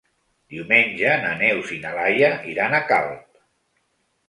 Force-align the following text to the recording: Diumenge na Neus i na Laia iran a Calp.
Diumenge 0.53 1.11
na 1.25 1.35
Neus 1.43 1.75
i 1.77 1.77
na 1.85 1.93
Laia 1.99 2.33
iran 2.55 2.77
a 2.79 2.83
Calp. 2.91 3.41